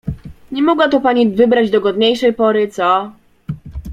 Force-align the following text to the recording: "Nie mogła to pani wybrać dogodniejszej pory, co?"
"Nie 0.51 0.61
mogła 0.61 0.89
to 0.89 1.01
pani 1.01 1.29
wybrać 1.29 1.69
dogodniejszej 1.69 2.33
pory, 2.33 2.67
co?" 2.67 3.11